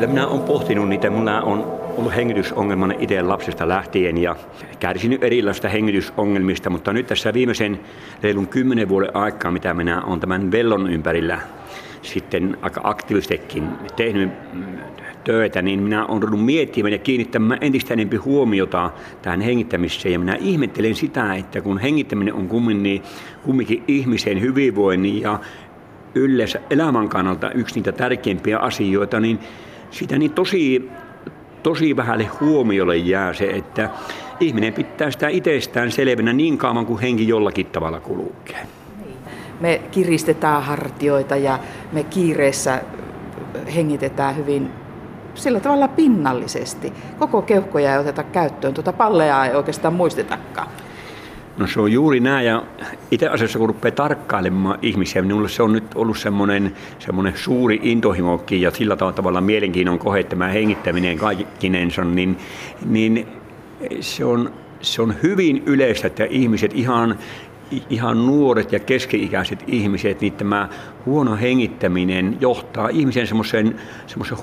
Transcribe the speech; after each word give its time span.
kyllä 0.00 0.12
minä 0.12 0.26
olen 0.26 0.42
pohtinut 0.42 0.88
niitä. 0.88 1.10
Minulla 1.10 1.40
on 1.40 1.80
ollut 1.96 2.16
hengitysongelmana 2.16 2.94
itse 2.98 3.22
lapsesta 3.22 3.68
lähtien 3.68 4.18
ja 4.18 4.36
kärsinyt 4.78 5.24
erilaisista 5.24 5.68
hengitysongelmista, 5.68 6.70
mutta 6.70 6.92
nyt 6.92 7.06
tässä 7.06 7.34
viimeisen 7.34 7.80
reilun 8.22 8.48
kymmenen 8.48 8.88
vuoden 8.88 9.16
aikaa, 9.16 9.50
mitä 9.50 9.74
minä 9.74 10.02
olen 10.02 10.20
tämän 10.20 10.52
vellon 10.52 10.92
ympärillä 10.92 11.40
sitten 12.02 12.56
aika 12.62 12.80
aktiivistikin 12.84 13.68
tehnyt 13.96 14.30
töitä, 15.24 15.62
niin 15.62 15.82
minä 15.82 16.06
olen 16.06 16.22
ruvennut 16.22 16.46
miettimään 16.46 16.92
ja 16.92 16.98
kiinnittämään 16.98 17.58
entistä 17.62 17.94
enemmän 17.94 18.24
huomiota 18.24 18.90
tähän 19.22 19.40
hengittämiseen. 19.40 20.12
Ja 20.12 20.18
minä 20.18 20.36
ihmettelen 20.40 20.94
sitä, 20.94 21.34
että 21.34 21.60
kun 21.60 21.78
hengittäminen 21.78 22.34
on 22.34 22.48
kumminkin, 22.48 23.02
kumminkin 23.42 23.84
ihmisen 23.88 24.40
hyvinvoinnin 24.40 25.20
ja 25.20 25.38
yleensä 26.14 26.60
elämän 26.70 27.08
kannalta 27.08 27.50
yksi 27.50 27.74
niitä 27.74 27.92
tärkeimpiä 27.92 28.58
asioita, 28.58 29.20
niin 29.20 29.38
sitä 29.90 30.18
niin 30.18 30.32
tosi, 30.32 30.90
tosi 31.62 31.96
vähälle 31.96 32.24
huomiolle 32.40 32.96
jää 32.96 33.32
se, 33.32 33.50
että 33.50 33.90
ihminen 34.40 34.72
pitää 34.72 35.10
sitä 35.10 35.28
itsestään 35.28 35.92
selvänä 35.92 36.32
niin 36.32 36.58
kauan 36.58 36.86
kuin 36.86 37.00
henki 37.00 37.28
jollakin 37.28 37.66
tavalla 37.66 38.00
kulkee. 38.00 38.66
Me 39.60 39.80
kiristetään 39.90 40.62
hartioita 40.62 41.36
ja 41.36 41.58
me 41.92 42.04
kiireessä 42.04 42.82
hengitetään 43.74 44.36
hyvin 44.36 44.70
sillä 45.34 45.60
tavalla 45.60 45.88
pinnallisesti. 45.88 46.92
Koko 47.18 47.42
keuhkoja 47.42 47.92
ei 47.92 47.98
oteta 47.98 48.22
käyttöön, 48.22 48.74
tuota 48.74 48.92
palleaa 48.92 49.46
ei 49.46 49.54
oikeastaan 49.54 49.94
muistetakaan. 49.94 50.68
No 51.56 51.66
se 51.66 51.80
on 51.80 51.92
juuri 51.92 52.20
näin 52.20 52.46
ja 52.46 52.62
itse 53.10 53.28
asiassa 53.28 53.58
kun 53.58 53.68
rupeaa 53.68 53.92
tarkkailemaan 53.92 54.78
ihmisiä, 54.82 55.22
minulle 55.22 55.48
se 55.48 55.62
on 55.62 55.72
nyt 55.72 55.84
ollut 55.94 56.18
semmoinen, 56.18 56.72
semmoinen 56.98 57.32
suuri 57.36 57.80
intohimokin 57.82 58.60
ja 58.60 58.70
sillä 58.70 58.96
tavalla 58.96 59.40
mielenkiinnon 59.40 59.98
kohe 59.98 60.22
tämä 60.22 60.48
hengittäminen 60.48 61.18
kaikkinensa, 61.18 62.04
niin, 62.04 62.38
niin 62.86 63.26
se, 64.00 64.24
on, 64.24 64.52
se 64.80 65.02
on 65.02 65.14
hyvin 65.22 65.62
yleistä, 65.66 66.06
että 66.06 66.24
ihmiset 66.24 66.72
ihan 66.74 67.18
ihan 67.90 68.26
nuoret 68.26 68.72
ja 68.72 68.78
keski-ikäiset 68.78 69.64
ihmiset, 69.66 70.20
niin 70.20 70.32
tämä 70.32 70.68
huono 71.06 71.36
hengittäminen 71.36 72.36
johtaa 72.40 72.88
ihmisen 72.88 73.26
semmoiseen, 73.26 73.76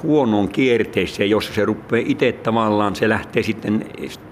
huonoon 0.03 0.47
kierteeseen, 0.47 1.30
jossa 1.30 1.53
se 1.53 1.66
rupeaa 1.66 2.03
itse 2.05 2.31
tavallaan, 2.31 2.95
se 2.95 3.09
lähtee 3.09 3.44
sitten 3.44 3.86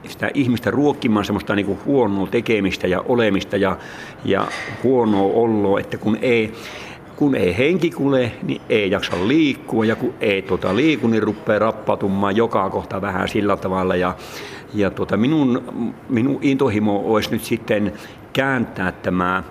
sitä 0.08 0.32
ihmistä 0.34 0.72
ruokkimaan 0.72 1.26
semmoista 1.26 1.56
niin 1.56 1.66
kuin 1.66 1.80
huonoa 1.86 2.28
tekemistä 2.28 2.88
ja 2.88 3.02
olemista 3.08 3.58
ja, 3.58 3.78
ja 4.26 4.48
huonoa 4.84 5.34
oloa, 5.34 5.80
että 5.80 5.98
kun 5.98 6.18
ei, 6.22 6.54
kun 7.16 7.36
ei 7.36 7.58
henki 7.58 7.90
kule, 7.90 8.32
niin 8.44 8.62
ei 8.70 8.92
jaksa 8.92 9.28
liikkua 9.28 9.86
ja 9.86 9.96
kun 9.96 10.14
ei 10.22 10.42
tota 10.42 10.76
liiku, 10.76 11.08
niin 11.08 11.24
rupeaa 11.24 11.60
rappautumaan 11.60 12.36
joka 12.36 12.70
kohta 12.70 13.02
vähän 13.02 13.28
sillä 13.28 13.58
tavalla 13.58 13.96
ja, 13.96 14.16
ja 14.74 14.90
tota, 14.92 15.18
minun, 15.18 15.64
minun 16.10 16.40
intohimo 16.42 17.02
olisi 17.06 17.32
nyt 17.32 17.44
sitten 17.44 17.94
kääntää 18.36 18.92
tämä, 18.92 19.44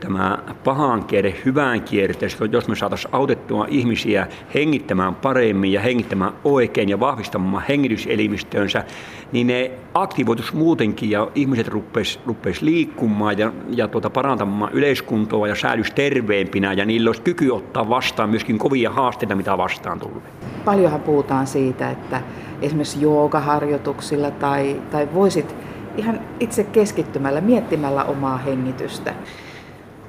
tämä 0.00 0.38
pahan 0.64 1.04
kierre 1.04 1.34
hyvään 1.44 1.82
kierteeseen, 1.82 2.52
jos 2.52 2.68
me 2.68 2.76
saataisiin 2.76 3.14
autettua 3.14 3.66
ihmisiä 3.68 4.26
hengittämään 4.54 5.14
paremmin 5.14 5.72
ja 5.72 5.80
hengittämään 5.80 6.32
oikein 6.44 6.88
ja 6.88 7.00
vahvistamaan 7.00 7.64
hengityselimistönsä, 7.68 8.84
niin 9.32 9.46
ne 9.46 9.70
aktivoitus 9.94 10.52
muutenkin 10.52 11.10
ja 11.10 11.28
ihmiset 11.34 11.68
ruppeis, 11.68 12.20
ruppeis 12.26 12.62
liikkumaan 12.62 13.38
ja, 13.38 13.52
ja 13.70 13.88
tuota, 13.88 14.10
parantamaan 14.10 14.72
yleiskuntoa 14.72 15.48
ja 15.48 15.54
säilys 15.54 15.90
terveempinä 15.90 16.72
ja 16.72 16.84
niillä 16.84 17.08
olisi 17.08 17.22
kyky 17.22 17.50
ottaa 17.50 17.88
vastaan 17.88 18.30
myöskin 18.30 18.58
kovia 18.58 18.90
haasteita, 18.90 19.34
mitä 19.34 19.58
vastaan 19.58 20.00
tulee. 20.00 20.22
Paljonhan 20.64 21.00
puhutaan 21.00 21.46
siitä, 21.46 21.90
että 21.90 22.22
esimerkiksi 22.62 23.02
joogaharjoituksilla 23.02 24.30
tai, 24.30 24.82
tai 24.90 25.08
voisit 25.14 25.67
ihan 25.98 26.20
itse 26.40 26.64
keskittymällä, 26.64 27.40
miettimällä 27.40 28.04
omaa 28.04 28.38
hengitystä. 28.38 29.14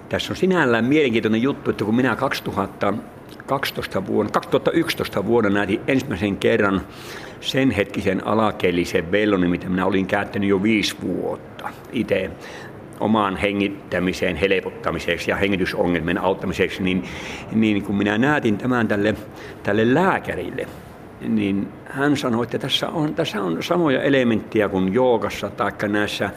Tässä 0.09 0.33
on 0.33 0.37
sinällään 0.37 0.85
mielenkiintoinen 0.85 1.41
juttu, 1.41 1.69
että 1.69 1.85
kun 1.85 1.95
minä 1.95 2.15
2012 2.15 4.05
vuonna, 4.05 4.31
2011 4.31 5.25
vuonna 5.25 5.49
näin 5.49 5.81
ensimmäisen 5.87 6.37
kerran 6.37 6.81
sen 7.41 7.71
hetkisen 7.71 8.27
alakelisen 8.27 9.11
velloni, 9.11 9.47
mitä 9.47 9.69
minä 9.69 9.85
olin 9.85 10.07
käyttänyt 10.07 10.49
jo 10.49 10.63
viisi 10.63 10.95
vuotta 11.01 11.69
itse 11.91 12.31
omaan 12.99 13.37
hengittämiseen 13.37 14.35
helpottamiseksi 14.35 15.31
ja 15.31 15.37
hengitysongelmien 15.37 16.17
auttamiseksi, 16.17 16.83
niin, 16.83 17.03
niin 17.51 17.83
kun 17.83 17.95
minä 17.95 18.17
näytin 18.17 18.57
tämän 18.57 18.87
tälle, 18.87 19.15
tälle 19.63 19.93
lääkärille, 19.93 20.67
niin 21.27 21.67
hän 21.85 22.17
sanoi, 22.17 22.43
että 22.43 22.59
tässä 22.59 22.89
on, 22.89 23.15
tässä 23.15 23.43
on 23.43 23.63
samoja 23.63 24.01
elementtejä 24.01 24.69
kuin 24.69 24.93
joogassa 24.93 25.49
tai 25.49 25.71
näissä, 25.87 26.29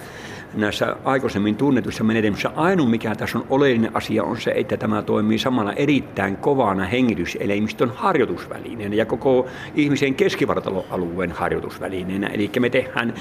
näissä 0.54 0.96
aikaisemmin 1.04 1.56
tunnetuissa 1.56 2.04
menetelmissä. 2.04 2.50
Ainut 2.56 2.90
mikä 2.90 3.14
tässä 3.14 3.38
on 3.38 3.46
oleellinen 3.50 3.96
asia 3.96 4.24
on 4.24 4.40
se, 4.40 4.52
että 4.56 4.76
tämä 4.76 5.02
toimii 5.02 5.38
samalla 5.38 5.72
erittäin 5.72 6.36
kovana 6.36 6.84
hengityselimistön 6.84 7.92
harjoitusvälineenä 7.94 8.94
ja 8.94 9.06
koko 9.06 9.46
ihmisen 9.74 10.14
keskivartaloalueen 10.14 11.32
harjoitusvälineenä. 11.32 12.26
Eli 12.26 12.50
me 12.60 12.70
tehdään, 12.70 13.14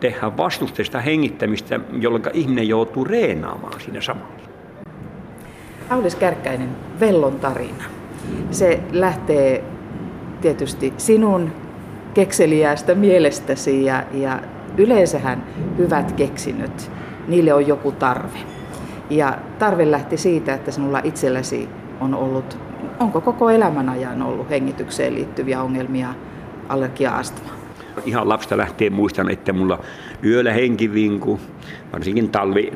tehdään 0.00 0.36
vastusteista 0.36 1.00
hengittämistä, 1.00 1.80
jolloin 2.00 2.24
ihminen 2.34 2.68
joutuu 2.68 3.04
reenaamaan 3.04 3.80
siinä 3.80 4.00
samalla. 4.00 4.40
Aulis 5.90 6.14
Kärkkäinen, 6.14 6.68
Vellon 7.00 7.40
tarina. 7.40 7.84
Se 8.50 8.80
lähtee 8.92 9.64
tietysti 10.40 10.92
sinun 10.96 11.52
kekseliäästä 12.14 12.94
mielestäsi 12.94 13.84
ja, 13.84 14.04
ja 14.12 14.40
yleensähän 14.76 15.44
hyvät 15.78 16.12
keksinnöt, 16.12 16.90
niille 17.28 17.54
on 17.54 17.66
joku 17.66 17.92
tarve. 17.92 18.38
Ja 19.10 19.38
tarve 19.58 19.90
lähti 19.90 20.16
siitä, 20.16 20.54
että 20.54 20.70
sinulla 20.70 21.00
itselläsi 21.04 21.68
on 22.00 22.14
ollut, 22.14 22.58
onko 23.00 23.20
koko 23.20 23.50
elämän 23.50 23.88
ajan 23.88 24.22
ollut 24.22 24.50
hengitykseen 24.50 25.14
liittyviä 25.14 25.62
ongelmia, 25.62 26.14
allergia-astma? 26.68 27.50
Ihan 28.04 28.28
lapsta 28.28 28.56
lähtien 28.56 28.92
muistan, 28.92 29.30
että 29.30 29.52
mulla 29.52 29.78
yöllä 30.24 30.52
henkivinku, 30.52 31.40
varsinkin 31.92 32.28
talvi 32.28 32.72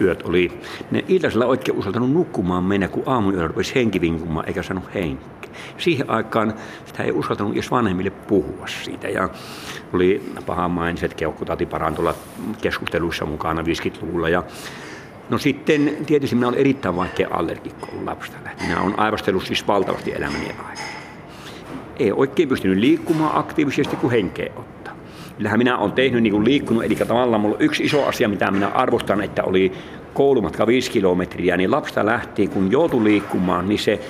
yöt 0.00 0.22
oli. 0.22 0.60
Ne 0.90 1.04
iltasella 1.08 1.46
oikein 1.46 1.78
uskaltanut 1.78 2.12
nukkumaan 2.12 2.64
mennä, 2.64 2.88
kun 2.88 3.02
aamuyöllä 3.06 3.48
rupesi 3.48 3.74
henkivinkumaan 3.74 4.48
eikä 4.48 4.62
saanut 4.62 4.94
henkeä. 4.94 5.35
Siihen 5.78 6.10
aikaan 6.10 6.54
sitä 6.84 7.02
ei 7.02 7.12
uskaltanut 7.12 7.52
edes 7.52 7.70
vanhemmille 7.70 8.10
puhua 8.10 8.66
siitä. 8.66 9.08
Ja 9.08 9.28
oli 9.92 10.32
pahamainiset 10.46 11.14
keuhkotauti 11.14 11.66
parantulla 11.66 12.14
keskusteluissa 12.62 13.26
mukana 13.26 13.62
50-luvulla. 13.62 14.28
Ja 14.28 14.42
No 15.30 15.38
sitten 15.38 15.96
tietysti 16.06 16.36
minä 16.36 16.48
olen 16.48 16.60
erittäin 16.60 16.96
vaikea 16.96 17.28
allergikko 17.30 17.86
ollut 17.90 18.04
lapsesta 18.04 18.36
lähtien. 18.44 18.68
Minä 18.68 18.82
olen 18.82 18.98
aivastellut 18.98 19.46
siis 19.46 19.66
valtavasti 19.66 20.12
elämäni 20.12 20.46
aikana. 20.46 20.70
Ei 21.96 22.12
oikein 22.12 22.48
pystynyt 22.48 22.78
liikkumaan 22.78 23.38
aktiivisesti, 23.38 23.96
kuin 23.96 24.10
henkeä 24.10 24.52
ottaa. 24.56 24.94
Kyllähän 25.36 25.58
minä 25.58 25.78
olen 25.78 25.92
tehnyt 25.92 26.22
niin 26.22 26.32
kuin 26.32 26.44
liikkunut, 26.44 26.84
eli 26.84 26.94
tavallaan 26.94 27.40
mulla 27.40 27.56
yksi 27.58 27.84
iso 27.84 28.06
asia, 28.06 28.28
mitä 28.28 28.50
minä 28.50 28.68
arvostan, 28.68 29.20
että 29.22 29.44
oli 29.44 29.72
koulumatka 30.14 30.66
5 30.66 30.90
kilometriä, 30.90 31.56
niin 31.56 31.70
lapsesta 31.70 32.06
lähtien, 32.06 32.48
kun 32.48 32.72
joutui 32.72 33.04
liikkumaan, 33.04 33.68
niin 33.68 33.78
se 33.78 34.00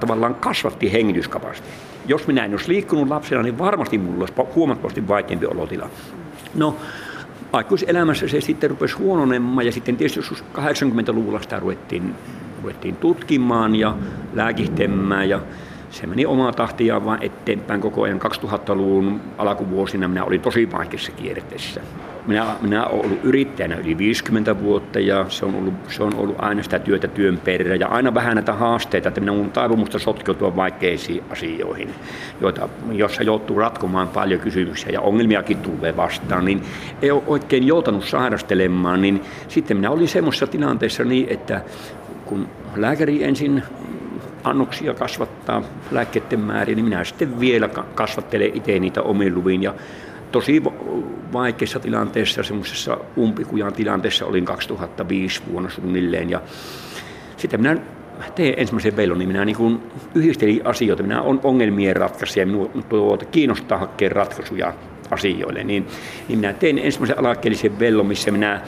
tavallaan 0.00 0.34
kasvatti 0.34 0.92
hengityskapasiteettia. 0.92 1.94
Jos 2.06 2.26
minä 2.26 2.44
en 2.44 2.50
olisi 2.50 2.68
liikkunut 2.68 3.08
lapsena, 3.08 3.42
niin 3.42 3.58
varmasti 3.58 3.98
minulla 3.98 4.20
olisi 4.20 4.54
huomattavasti 4.54 5.08
vaikeampi 5.08 5.46
olotila. 5.46 5.90
No, 6.54 6.76
aikuiselämässä 7.52 8.28
se 8.28 8.40
sitten 8.40 8.70
rupesi 8.70 8.96
huononemaan 8.96 9.66
ja 9.66 9.72
sitten 9.72 9.96
tietysti 9.96 10.18
joskus 10.18 10.44
80-luvulla 10.54 11.42
sitä 11.42 11.60
ruvettiin, 11.60 12.14
ruvettiin 12.62 12.96
tutkimaan 12.96 13.76
ja 13.76 13.96
lääkihtemään 14.34 15.28
ja 15.28 15.40
se 15.90 16.06
meni 16.06 16.26
omaa 16.26 16.52
tahtiaan 16.52 17.04
vaan 17.04 17.22
eteenpäin 17.22 17.80
koko 17.80 18.02
ajan. 18.02 18.20
2000-luvun 18.22 19.20
alkuvuosina 19.38 20.08
minä 20.08 20.24
olin 20.24 20.40
tosi 20.40 20.72
vaikeassa 20.72 21.12
kierteessä. 21.12 21.80
Minä, 22.26 22.46
minä 22.60 22.86
olen 22.86 23.04
ollut 23.04 23.24
yrittäjänä 23.24 23.76
yli 23.76 23.98
50 23.98 24.60
vuotta 24.60 25.00
ja 25.00 25.26
se 25.28 25.44
on, 25.44 25.54
ollut, 25.54 25.74
se 25.88 26.02
on 26.02 26.14
ollut 26.14 26.36
aina 26.38 26.62
sitä 26.62 26.78
työtä 26.78 27.08
työn 27.08 27.38
perään 27.38 27.80
ja 27.80 27.88
aina 27.88 28.14
vähän 28.14 28.36
näitä 28.36 28.52
haasteita, 28.52 29.08
että 29.08 29.20
minä 29.20 29.32
on 29.32 29.50
taipumusta 29.50 29.98
sotkeutua 29.98 30.56
vaikeisiin 30.56 31.22
asioihin, 31.30 31.94
joita, 32.40 32.68
jossa 32.92 33.22
joutuu 33.22 33.58
ratkomaan 33.58 34.08
paljon 34.08 34.40
kysymyksiä 34.40 34.92
ja 34.92 35.00
ongelmiakin 35.00 35.58
tulee 35.58 35.96
vastaan, 35.96 36.44
niin 36.44 36.62
ei 37.02 37.10
ole 37.10 37.22
oikein 37.26 37.66
joutanut 37.66 38.04
sairastelemaan, 38.04 39.02
niin 39.02 39.22
sitten 39.48 39.76
minä 39.76 39.90
olin 39.90 40.08
semmoisessa 40.08 40.46
tilanteessa 40.46 41.04
niin, 41.04 41.26
että 41.30 41.60
kun 42.24 42.48
lääkäri 42.76 43.24
ensin 43.24 43.62
annoksia 44.44 44.94
kasvattaa 44.94 45.62
lääkkeiden 45.90 46.40
määriä, 46.40 46.74
niin 46.74 46.84
minä 46.84 47.04
sitten 47.04 47.40
vielä 47.40 47.68
kasvattelen 47.68 48.50
itse 48.54 48.78
niitä 48.78 49.02
omiin 49.02 49.34
luviin. 49.34 49.62
Ja 49.62 49.74
tosi 50.32 50.62
vaikeassa 51.32 51.80
tilanteessa, 51.80 52.42
semmoisessa 52.42 52.96
umpikujan 53.18 53.72
tilanteessa 53.72 54.26
olin 54.26 54.44
2005 54.44 55.42
vuonna 55.52 55.70
suunnilleen. 55.70 56.30
Ja 56.30 56.42
sitten 57.36 57.60
minä 57.60 57.76
teen 58.34 58.54
ensimmäisen 58.56 58.96
vellon, 58.96 59.18
niin 59.18 59.28
minä 59.28 59.44
niin 59.44 59.56
kuin 59.56 59.82
yhdistelin 60.14 60.66
asioita. 60.66 61.02
Minä 61.02 61.22
olen 61.22 61.40
ongelmien 61.42 61.96
ratkaisija 61.96 62.42
ja 62.42 62.46
minua 62.46 62.70
tuota, 62.88 63.24
kiinnostaa 63.24 63.78
hakea 63.78 64.08
ratkaisuja 64.08 64.74
asioille. 65.10 65.64
Niin, 65.64 65.86
niin 66.28 66.38
minä 66.38 66.52
tein 66.52 66.78
ensimmäisen 66.78 67.18
alakkeellisen 67.18 67.78
vellon, 67.78 68.06
missä 68.06 68.30
minä 68.30 68.60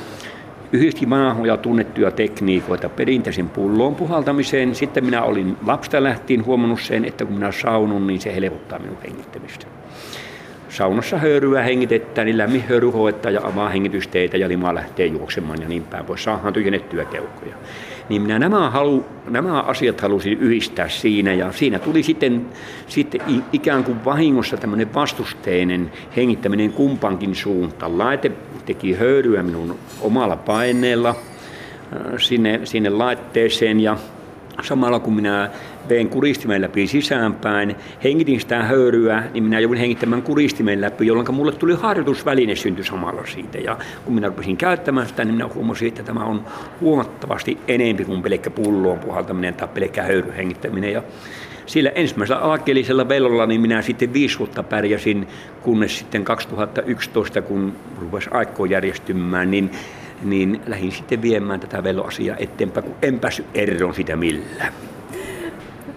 yhdistin 0.72 1.10
vanhoja 1.10 1.56
tunnettuja 1.56 2.10
tekniikoita 2.10 2.88
perinteisen 2.88 3.48
pulloon 3.48 3.94
puhaltamiseen. 3.94 4.74
Sitten 4.74 5.04
minä 5.04 5.22
olin 5.22 5.56
lapsesta 5.66 6.02
lähtien 6.02 6.44
huomannut 6.44 6.80
sen, 6.80 7.04
että 7.04 7.24
kun 7.24 7.34
minä 7.34 7.52
saunun, 7.52 8.06
niin 8.06 8.20
se 8.20 8.34
helpottaa 8.34 8.78
minun 8.78 8.98
hengittämistä. 9.02 9.66
Saunassa 10.76 11.18
höyryä 11.18 11.62
hengitetään, 11.62 12.26
niin 12.26 12.38
lämmin 12.38 12.64
höyry 12.68 12.90
hoitaa 12.90 13.30
ja 13.30 13.40
avaa 13.44 13.68
hengitysteitä 13.68 14.36
ja 14.36 14.48
lima 14.48 14.74
lähtee 14.74 15.06
juoksemaan 15.06 15.62
ja 15.62 15.68
niin 15.68 15.82
päin 15.82 16.04
pois. 16.04 16.24
Saadaan 16.24 16.52
tyhjennettyä 16.52 17.04
keuhkoja. 17.04 17.54
Niin 18.08 18.22
minä 18.22 18.38
nämä, 18.38 18.70
halu, 18.70 19.06
nämä 19.28 19.60
asiat 19.60 20.00
halusin 20.00 20.38
yhdistää 20.38 20.88
siinä 20.88 21.34
ja 21.34 21.52
siinä 21.52 21.78
tuli 21.78 22.02
sitten, 22.02 22.46
sitten 22.88 23.20
ikään 23.52 23.84
kuin 23.84 24.04
vahingossa 24.04 24.56
tämmöinen 24.56 24.94
vastusteinen 24.94 25.92
hengittäminen 26.16 26.72
kumpankin 26.72 27.34
suuntaan. 27.34 27.98
Laite 27.98 28.32
teki 28.66 28.94
höyryä 28.94 29.42
minun 29.42 29.78
omalla 30.00 30.36
paineella 30.36 31.08
äh, 31.08 32.12
sinne, 32.18 32.60
sinne 32.64 32.90
laitteeseen 32.90 33.80
ja 33.80 33.96
samalla 34.62 35.00
kun 35.00 35.14
minä 35.14 35.50
vein 35.88 36.08
kuristimen 36.08 36.62
läpi 36.62 36.86
sisäänpäin, 36.86 37.76
hengitin 38.04 38.40
sitä 38.40 38.62
höyryä, 38.62 39.22
niin 39.32 39.44
minä 39.44 39.60
joudun 39.60 39.76
hengittämään 39.76 40.22
kuristimen 40.22 40.80
läpi, 40.80 41.06
jolloin 41.06 41.34
mulle 41.34 41.52
tuli 41.52 41.74
harjoitusväline 41.74 42.56
synty 42.56 42.84
samalla 42.84 43.26
siitä. 43.26 43.58
Ja 43.58 43.78
kun 44.04 44.14
minä 44.14 44.26
rupesin 44.28 44.56
käyttämään 44.56 45.06
sitä, 45.06 45.24
niin 45.24 45.34
minä 45.34 45.48
huomasin, 45.54 45.88
että 45.88 46.02
tämä 46.02 46.24
on 46.24 46.44
huomattavasti 46.80 47.58
enempi 47.68 48.04
kuin 48.04 48.22
pelkkä 48.22 48.50
pulloon 48.50 48.98
puhaltaminen 48.98 49.54
tai 49.54 49.68
pelkkä 49.68 50.02
höyryhengittäminen. 50.02 50.92
Ja 50.92 51.02
sillä 51.66 51.90
ensimmäisellä 51.90 52.40
alkeellisella 52.40 53.08
velolla 53.08 53.46
niin 53.46 53.60
minä 53.60 53.82
sitten 53.82 54.12
viisi 54.12 54.38
vuotta 54.38 54.62
pärjäsin, 54.62 55.28
kunnes 55.62 55.98
sitten 55.98 56.24
2011, 56.24 57.42
kun 57.42 57.72
rupesi 58.00 58.30
aikoo 58.32 58.66
järjestymään, 58.66 59.50
niin 59.50 59.70
niin 60.22 60.60
lähdin 60.66 60.92
sitten 60.92 61.22
viemään 61.22 61.60
tätä 61.60 61.84
veloasiaa 61.84 62.36
eteenpäin, 62.36 62.86
kun 62.86 62.94
en 63.02 63.20
päässyt 63.20 63.46
eroon 63.54 63.94
sitä 63.94 64.16
millään. 64.16 64.72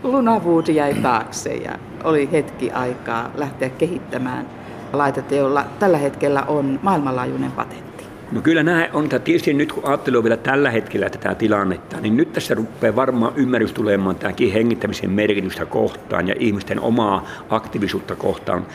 Lunawood 0.04 0.68
jäi 0.68 0.94
taakse 0.94 1.54
ja 1.54 1.72
oli 2.04 2.30
hetki 2.32 2.72
aikaa 2.72 3.32
lähteä 3.36 3.70
kehittämään 3.70 4.46
laitetta, 4.94 5.36
jolla 5.36 5.66
tällä 5.80 5.98
hetkellä 5.98 6.44
on 6.44 6.80
maailmanlaajuinen 6.84 7.52
patentti. 7.52 8.04
No 8.32 8.42
kyllä 8.42 8.64
näin 8.64 8.92
on. 8.94 9.10
Tietysti 9.10 9.54
nyt 9.54 9.72
kun 9.72 9.86
ajattelee 9.86 10.24
vielä 10.24 10.38
tällä 10.38 10.72
hetkellä 10.72 11.10
tätä 11.10 11.36
tilannetta, 11.36 12.02
niin 12.02 12.18
nyt 12.18 12.34
tässä 12.34 12.56
rupeaa 12.56 12.96
varmaan 12.96 13.34
ymmärrys 13.36 13.74
tulemaan 13.74 14.16
tämäkin 14.16 14.54
hengittämisen 14.54 15.12
merkitystä 15.12 15.66
kohtaan 15.66 16.28
ja 16.28 16.36
ihmisten 16.40 16.80
omaa 16.80 17.26
aktiivisuutta 17.50 18.16
kohtaan. 18.16 18.66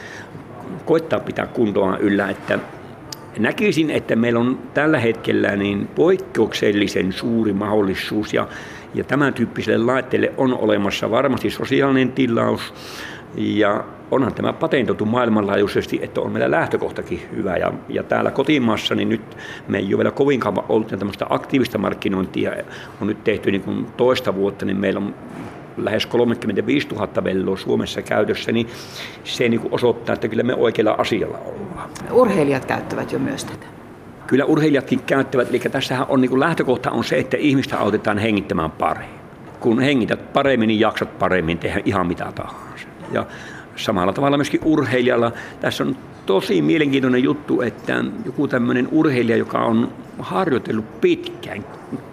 Koittaa 0.84 1.20
pitää 1.20 1.46
kuntoa 1.46 1.96
yllä, 1.96 2.28
että 2.28 2.58
näkisin, 3.38 3.90
että 3.90 4.16
meillä 4.16 4.40
on 4.40 4.58
tällä 4.74 4.98
hetkellä 4.98 5.56
niin 5.56 5.86
poikkeuksellisen 5.86 7.12
suuri 7.12 7.52
mahdollisuus 7.52 8.34
ja, 8.34 8.48
ja 8.94 9.04
tämän 9.04 9.34
tyyppiselle 9.34 9.92
laitteelle 9.92 10.32
on 10.36 10.58
olemassa 10.58 11.10
varmasti 11.10 11.50
sosiaalinen 11.50 12.12
tilaus 12.12 12.74
ja 13.36 13.84
onhan 14.10 14.34
tämä 14.34 14.52
patentoitu 14.52 15.06
maailmanlaajuisesti, 15.06 15.98
että 16.02 16.20
on 16.20 16.32
meillä 16.32 16.50
lähtökohtakin 16.50 17.22
hyvä. 17.36 17.56
Ja, 17.56 17.72
ja 17.88 18.02
täällä 18.02 18.30
kotimaassa, 18.30 18.94
niin 18.94 19.08
nyt 19.08 19.36
me 19.68 19.78
ei 19.78 19.94
ole 19.94 19.98
vielä 19.98 20.10
kovin 20.10 20.40
kauan 20.40 20.64
ollut 20.68 20.88
tämmöistä 20.88 21.26
aktiivista 21.28 21.78
markkinointia. 21.78 22.52
On 23.00 23.06
nyt 23.06 23.24
tehty 23.24 23.50
niin 23.50 23.62
kuin 23.62 23.86
toista 23.96 24.34
vuotta, 24.34 24.64
niin 24.64 24.76
meillä 24.76 25.00
on 25.00 25.14
lähes 25.76 26.06
35 26.06 26.88
000 26.88 27.24
velloa 27.24 27.56
Suomessa 27.56 28.02
käytössä, 28.02 28.52
niin 28.52 28.68
se 29.24 29.48
niin 29.48 29.60
osoittaa, 29.70 30.12
että 30.12 30.28
kyllä 30.28 30.42
me 30.42 30.54
oikealla 30.54 30.94
asialla 30.98 31.38
ollaan. 31.38 31.90
Urheilijat 32.10 32.64
käyttävät 32.64 33.12
jo 33.12 33.18
myös 33.18 33.44
tätä. 33.44 33.66
Kyllä 34.26 34.44
urheilijatkin 34.44 35.00
käyttävät, 35.06 35.48
eli 35.48 35.58
tässähän 35.58 36.06
on 36.08 36.20
niin 36.20 36.40
lähtökohta 36.40 36.90
on 36.90 37.04
se, 37.04 37.16
että 37.16 37.36
ihmistä 37.36 37.78
autetaan 37.78 38.18
hengittämään 38.18 38.70
paremmin. 38.70 39.20
Kun 39.60 39.80
hengität 39.80 40.32
paremmin, 40.32 40.66
niin 40.66 40.80
jaksat 40.80 41.18
paremmin 41.18 41.58
tehdä 41.58 41.80
ihan 41.84 42.06
mitä 42.06 42.32
tahansa. 42.34 42.88
Ja 43.12 43.26
samalla 43.76 44.12
tavalla 44.12 44.36
myöskin 44.36 44.60
urheilijalla. 44.64 45.32
Tässä 45.60 45.84
on 45.84 45.96
tosi 46.26 46.62
mielenkiintoinen 46.62 47.22
juttu, 47.22 47.60
että 47.60 48.04
joku 48.24 48.48
tämmöinen 48.48 48.88
urheilija, 48.92 49.36
joka 49.36 49.58
on 49.58 49.92
harjoitellut 50.18 51.00
pitkään, 51.00 51.64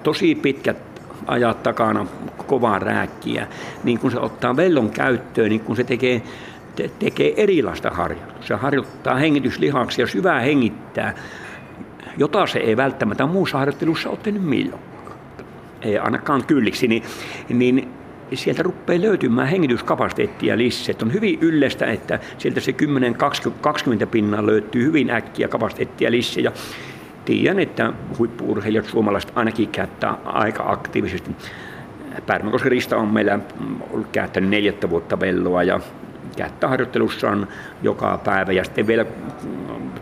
tosi 0.04 0.36
pitkät 0.36 0.91
ajat 1.32 1.64
takana 1.64 2.06
kovaa 2.48 2.80
rääkkiä, 2.80 3.48
niin 3.84 4.00
kun 4.00 4.12
se 4.12 4.20
ottaa 4.20 4.56
vellon 4.56 4.90
käyttöön, 4.90 5.50
niin 5.50 5.62
kun 5.62 5.76
se 5.76 5.84
tekee, 5.84 6.22
te, 6.76 6.92
tekee 7.00 7.34
erilaista 7.38 7.90
harjoitusta. 7.90 8.48
Se 8.48 8.56
harjoittaa 8.56 9.16
hengityslihaksia, 9.16 10.08
syvää 10.08 10.40
hengittää, 10.40 11.14
jota 12.18 12.48
se 12.48 12.60
ei 12.60 12.78
välttämättä 12.78 13.26
muussa 13.26 13.58
harjoittelussa 13.58 14.10
ole 14.10 14.20
tehnyt 14.24 14.44
milloinkaan. 14.44 15.18
Ei 15.82 15.98
ainakaan 15.98 16.46
kylliksi, 16.46 16.88
niin, 16.88 17.04
niin 17.50 17.90
sieltä 18.34 18.64
rupeaa 18.64 19.02
löytymään 19.02 19.48
hengityskapasiteettia 19.48 20.58
lisää. 20.58 20.96
On 21.02 21.14
hyvin 21.14 21.38
yleistä, 21.42 21.86
että 21.86 22.20
sieltä 22.38 22.60
se 22.60 22.76
10-20 24.04 24.06
pinnaa 24.12 24.46
löytyy 24.46 24.86
hyvin 24.86 25.10
äkkiä 25.10 25.48
kapasiteettia 25.48 26.12
lisää. 26.12 26.44
Ja 26.44 26.52
tiedän, 27.26 27.60
että 27.60 27.94
huippuurheilijat 28.18 28.86
suomalaiset 28.86 29.32
ainakin 29.36 29.70
käyttää 29.70 30.18
aika 30.26 30.64
aktiivisesti. 30.68 31.36
Pärmäkoski 32.26 32.70
Rista 32.70 32.98
on 32.98 33.08
meillä 33.08 33.40
ollut 33.92 34.08
käyttänyt 34.12 34.50
neljättä 34.50 34.90
vuotta 34.90 35.20
velloa 35.20 35.64
ja 35.64 35.80
käyttää 36.38 36.70
harjoittelussaan 36.70 37.48
joka 37.82 38.20
päivä. 38.24 38.52
Ja 38.52 38.64
sitten 38.64 38.88
vielä 38.88 39.06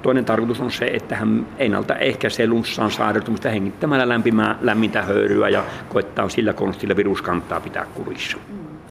toinen 0.02 0.26
tarkoitus 0.26 0.62
on 0.62 0.72
se, 0.72 0.86
että 0.86 1.16
hän 1.16 1.48
ennaltaehkäisee 1.58 2.48
lunssaan 2.48 2.92
sairastumista 2.92 3.50
hengittämällä 3.50 4.10
lämpimää, 4.10 4.58
lämmintä 4.62 5.02
höyryä 5.02 5.50
ja 5.50 5.64
koettaa 5.90 6.30
sillä 6.30 6.54
konstilla 6.54 6.96
viruskantaa 6.96 7.62
pitää 7.62 7.86
kurissa. 7.94 8.38